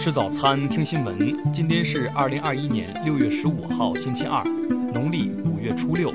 [0.00, 1.52] 吃早餐，听新闻。
[1.52, 4.44] 今天是二零二一年六月十五号，星期二，
[4.94, 6.14] 农历五月初六。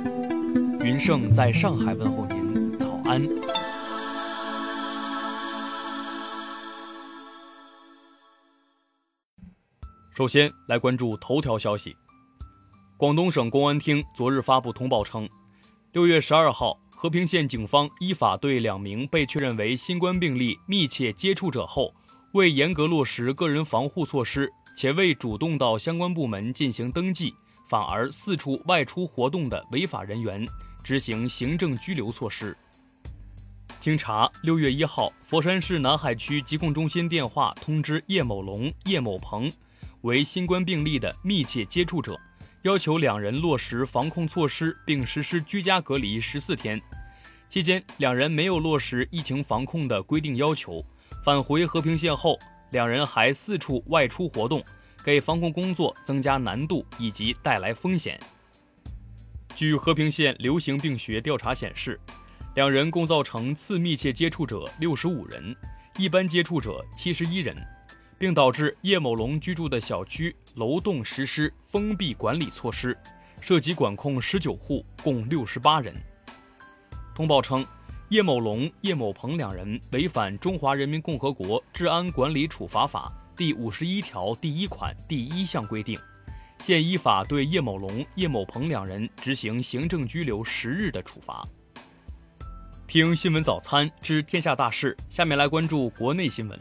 [0.79, 3.21] 云盛在上海问候您，早安。
[10.15, 11.93] 首先来关注头条消息。
[12.95, 15.27] 广东省公安厅昨日发布通报称，
[15.91, 21.93] 六月十二号，和平县警方依法对两名被确认为新冠病例密切接触者后，
[22.33, 27.31] 未严格落实个人防护措施，且未主动到相关部门进行登记，
[27.69, 30.43] 反而四处外出活动的违法人员，
[30.83, 32.57] 执行行政拘留措施。
[33.79, 39.51] 经查，六月一号，佛山市南海区疾控中心电话通知叶某龙、叶某鹏。
[40.01, 42.19] 为新冠病例的密切接触者，
[42.63, 46.81] 要求两人落实防控措施并实施居家隔离十四天。
[47.47, 50.83] 期间，两人没有落实疫情防控的规定要求。
[51.23, 52.37] 返回和平县后，
[52.71, 54.63] 两人还四处外出活动，
[55.03, 58.19] 给防控工作增加难度以及带来风险。
[59.55, 61.99] 据和平县流行病学调查显示，
[62.55, 65.55] 两人共造成次密切接触者六十五人，
[65.97, 67.55] 一般接触者七十一人。
[68.15, 72.97] 并导致叶某龙居住的小区楼栋实施封闭管理措施，
[73.41, 75.93] 涉及管控十九户，共六十八人。
[77.13, 77.65] 通报称，
[78.13, 85.99] 叶某龙、叶某鹏两人违反《中华人民共和国治安管理处罚法》第五十一条第一款第一项规定，
[86.59, 91.43] 现依法对叶某龙、叶某鹏两人执行行政拘留十日的处罚。
[92.85, 96.59] 听新闻早餐知天下大事，下面来关注国内新闻。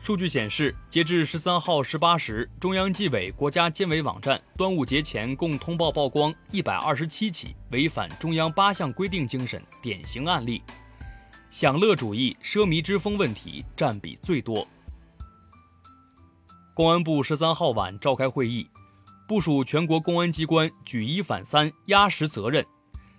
[0.00, 10.62] 数据显示，截至十三号十八时，中央纪委国家监委网站端午节前共通报曝光一百二十七起违反中央八项规定精神典型案例，
[11.50, 14.66] 享乐主义、奢靡之风问题占比最多。
[16.72, 18.66] 公安部十三号晚召开会议，
[19.26, 22.64] 部署全国公安机关举一反三、压实责任，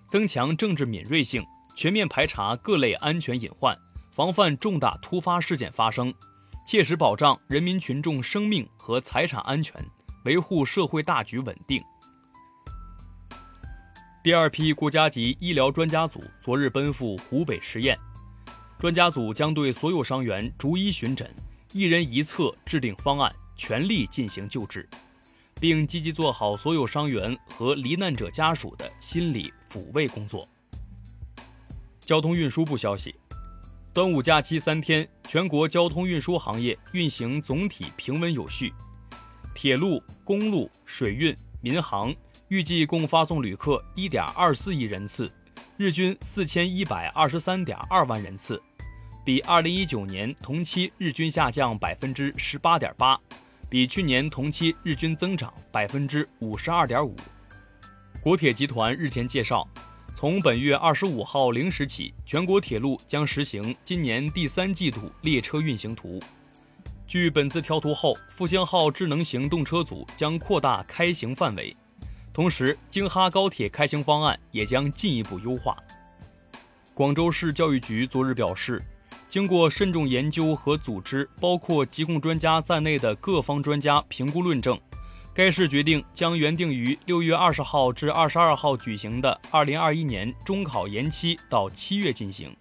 [0.08, 1.44] 增强政治敏锐性，
[1.76, 3.78] 全面排查各类安全隐患，
[4.10, 6.12] 防范重大突发事件发生。
[6.64, 9.84] 切实保障人民群众生命和财产安全，
[10.24, 11.82] 维护社会大局稳定。
[14.22, 17.98] 第二批国家级医疗专家组昨日奔赴湖北十堰，
[18.78, 21.28] 专家组将对所有伤员逐一巡诊，
[21.72, 24.88] 一人一策制定方案，全力进行救治，
[25.58, 30.46] 并积极做好所有伤员和罹难者家属的心理抚慰工作。
[32.04, 33.16] 交通运输部消息。
[33.92, 38.72] 端午假期三天，全国交通运输行业运行总体平稳有序，
[39.52, 42.14] 铁路、公路、水运、民航
[42.46, 45.28] 预计共发送旅客一点二四亿人次，
[45.76, 48.62] 日均四千一百二十三点二万人次，
[49.24, 53.18] 比二零一九年同期日均下降百分之十八点八，
[53.68, 57.16] 比去年同期日均增长百分之五十二点五。
[58.22, 59.66] 国铁集团日前介绍。
[60.14, 66.20] 从本月二十五号零时起，全国铁路将实行今年第三季度列车运行图。
[67.06, 71.74] 据本次调图后，复兴号智能型动车组将扩大开行范围，
[72.32, 75.76] 同时京哈高铁开行方案也将进一步优化。
[76.92, 78.82] 广州市教育局昨日表示，
[79.28, 84.78] 经过慎重研究和组织，包括疾控专家在内的各方专家评估论证。
[85.40, 92.54] 该市决定将原定于六月二十号至二十二号举行的二零二一年中考延期到七月进行。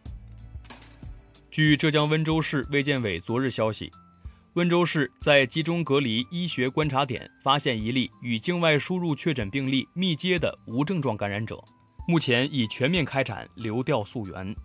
[1.52, 3.92] 据浙江温州市卫健委昨日消息，
[4.54, 11.62] 温州市在集中隔离医学观察点发现一例与境外输入确诊病例密接的无症状感染者，
[12.08, 14.56] 目前已全面开展流调溯源。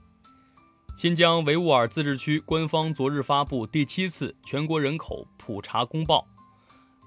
[0.94, 6.24] 新疆维吾尔自治区官方昨日发布第七次全国人口普查公报。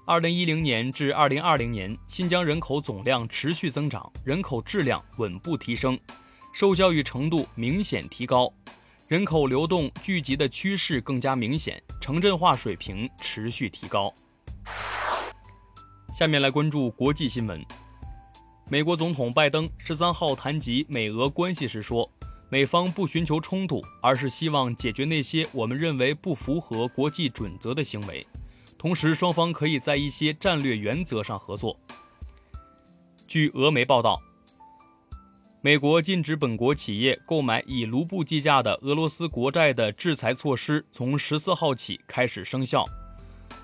[0.08, 6.00] 二零一零年至二零二零年，新疆人口总量持续增长，人口质量稳步提升，
[6.50, 8.50] 受教育程度明显提高，
[9.06, 14.10] 人口流动聚集的趋势更加明显，城镇化水平持续提高。
[16.14, 17.62] 下面来关注国际新闻。
[18.70, 22.10] 美国总统拜登十三号谈及美俄关系时说，
[22.48, 28.26] 美方不寻求冲突，而是希望解决那些我们认为不符合国际准则的行为。
[28.78, 31.76] 同时，双方可以在一些战略原则上合作。
[33.26, 34.22] 据俄媒报道，
[35.60, 42.84] 美国禁止本国企业购买以卢布计价的俄罗斯国债的制裁措施从十四号起开始生效。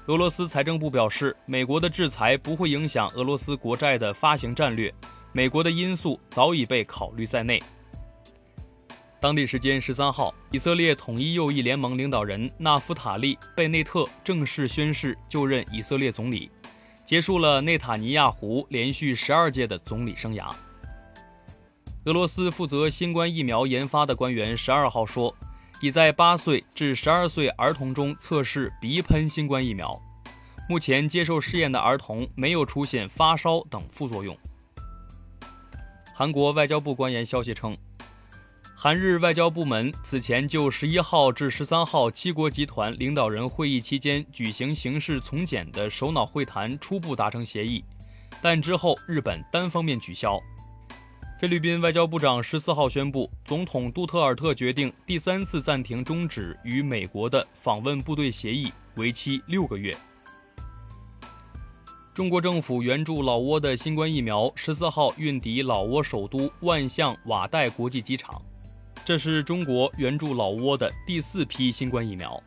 [0.06, 4.92] 俄罗斯财政部表示，美国的制裁不会影响俄罗斯国债的发行战略，
[5.32, 7.62] 美国的因素早已被考虑在内。
[9.24, 16.50] 当地时间十三号，以色列统一右翼联盟领导人纳夫塔利·贝内特正式宣誓就任以色列总理，
[17.06, 20.54] 结束了内塔尼亚胡连续十二届的总理生涯。
[22.04, 25.34] 俄罗斯负责新冠疫苗研发的官员十二号说，
[25.80, 29.98] 已在八岁至十二岁儿童中测试鼻喷新冠疫苗，
[30.68, 34.36] 目前接受试验的儿童没有出现发烧等副作用。
[36.14, 37.74] 韩国外交部官员消息称。
[38.84, 47.82] 韩日外交部门此前就十一号至十三号七国集团领导人会议期间举行形势从简的首脑会谈初步达成协议，
[48.42, 50.38] 但之后日本单方面取消。
[51.40, 59.96] 菲律宾外交部长十四号宣布，总统杜特尔特决定第三次暂停终止与美国的访问部队协议，为期六个月。
[62.12, 68.42] 中国政府援助老挝的新冠疫苗十四号运抵老挝首都万象瓦代国际机场。
[69.04, 72.42] 这是中国援助老挝的第四批新冠疫苗。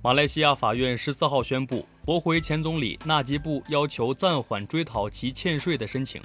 [0.00, 6.22] 马来西亚法院十四号宣布驳回前总理纳吉布要求暂缓追讨其欠税的申请，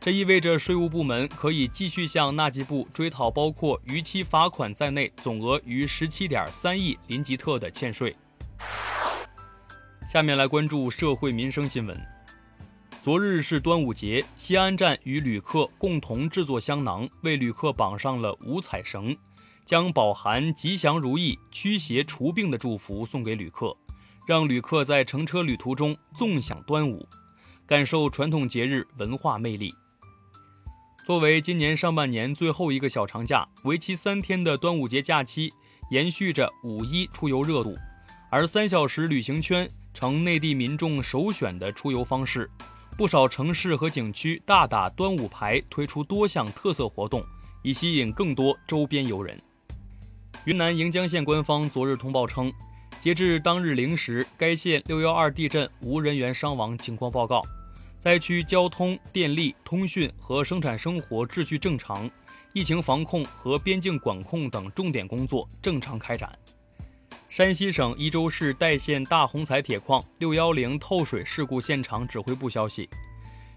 [0.00, 8.16] 这意味着税务部门可以继续向纳吉布追讨包括逾期罚款在内总额逾十七点三亿林吉特的欠税。
[10.10, 12.17] 下面来关注社会民生新闻。
[13.08, 19.16] 昨日是端午节，西安站与旅客共同制作香囊，为旅客绑上了五彩绳，
[19.64, 23.74] 将饱含吉祥如意、驱邪除病的祝福送给旅客，
[24.26, 27.08] 让旅客在乘车旅途中纵享端午，
[27.66, 29.72] 感受传统节日文化魅力。
[31.02, 35.50] 作为今年上半年最后一个小长假，为期三天的端午节假期
[35.90, 37.74] 延续着五一出游热度，
[38.30, 42.50] 而三小时旅行圈成内地民众首选的出游方式。
[42.98, 47.24] 不少城市和景区大打端午牌，推出多项特色活动，
[47.62, 49.40] 以吸引更多周边游人。
[50.44, 52.52] 云南盈江县官方昨日通报称，
[52.98, 57.40] 截至当日零时，该县六幺二地震无人员伤亡情况报告，
[58.00, 62.10] 灾区交通、电力、通讯和生产生活秩序正常，
[62.52, 66.36] 疫情防控和边境管控等重点工作正常开展。
[67.28, 72.88] 山西省忻州市代县大红彩铁矿六幺零透水事故现场指挥部消息，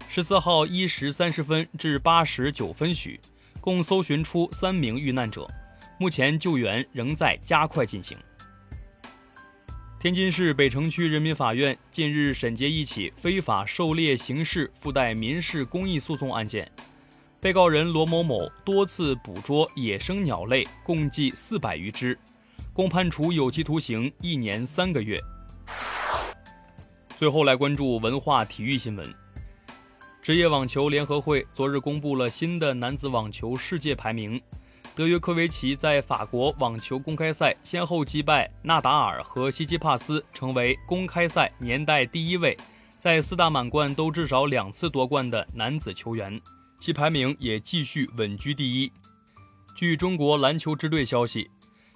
[0.08, 3.18] 十四号一时三十分至八时九分许，
[3.62, 5.48] 共搜寻出三名遇难者，
[5.98, 8.16] 目前救援仍在加快进行。
[9.98, 16.70] 天津市北城区人民法院近日审结一起非法狩猎刑事附带民事公益诉讼案件，
[17.40, 22.18] 被告人罗某某多次捕捉野生鸟类，共计四百余只。
[22.74, 25.20] 共判处有期徒刑一年三个月。
[27.18, 29.14] 最后来关注文化体育新闻。
[30.22, 34.40] 职业网球联合会昨日公布了新的男子网球世界排名，
[34.94, 42.56] 德约科维奇在法国网球公开赛先后击败纳达尔和西基帕斯，成为公开赛年代第一位
[42.96, 46.40] 在四大满贯都至少两次夺冠的男子球员，
[46.80, 48.90] 其排名也继续稳居第一。
[49.74, 51.50] 据中国篮球支队消息。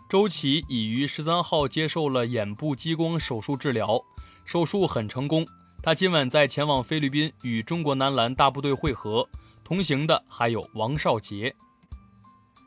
[0.08, 4.00] 周琦已于十三号接受了眼部激光手术治疗，
[4.44, 5.44] 手术很成功。
[5.82, 9.28] 他今晚在前往菲律宾与中国男篮大部队会合，
[9.64, 11.52] 同行的还有王少杰。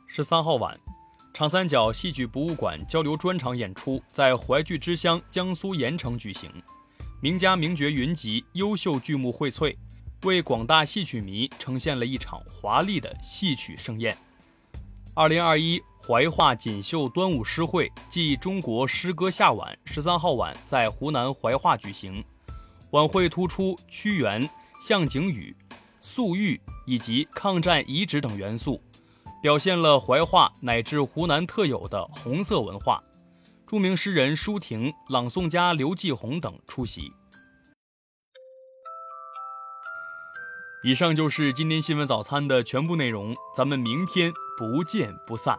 [0.06, 0.78] 十三号晚，
[1.32, 6.50] 长三角戏曲博物馆交流专场演出在淮剧之乡江苏盐城举行，
[7.22, 9.74] 名家名角云集，优秀剧目荟萃，
[10.24, 14.14] 为广大戏曲迷呈现了一场华丽的戏曲盛宴。
[15.20, 15.78] 二零二一。
[16.02, 22.24] 怀化锦绣端午诗会暨中国诗歌夏晚十三号晚在湖南怀化举行，
[22.92, 24.48] 晚会突出屈原、
[24.80, 25.54] 向景宇、
[26.00, 28.82] 粟裕以及抗战遗址等元素，
[29.42, 32.98] 表现了怀化乃至湖南特有的红色文化。
[33.66, 37.12] 著名诗人舒婷、朗诵家刘继红等出席。
[40.82, 45.58] 以上就是今天新闻早餐的全部内容，咱们明天不见不散。